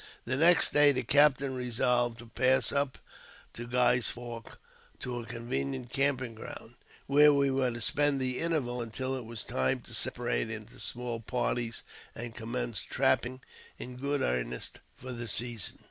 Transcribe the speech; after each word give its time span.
The 0.25 0.35
next 0.35 0.73
day 0.73 0.91
the 0.91 1.03
captain 1.03 1.53
resolved 1.53 2.17
to 2.17 2.25
pass 2.25 2.71
up 2.71 2.97
to 3.53 3.67
Guy's 3.67 4.09
Fork 4.09 4.59
to 5.01 5.19
a 5.19 5.27
convenient 5.27 5.91
camping 5.91 6.33
ground, 6.33 6.73
where 7.05 7.31
we 7.31 7.51
were 7.51 7.69
to 7.69 7.79
spend 7.79 8.19
the 8.19 8.39
interval 8.39 8.81
until 8.81 9.13
it 9.15 9.25
was 9.25 9.43
time 9.43 9.79
to 9.81 9.93
separate 9.93 10.49
into 10.49 10.79
small 10.79 11.19
parties, 11.19 11.83
and 12.15 12.33
commence 12.33 12.81
trapping 12.81 13.41
in 13.77 13.95
good 13.95 14.23
earnest 14.23 14.79
for 14.95 15.11
the 15.11 15.27
season. 15.27 15.77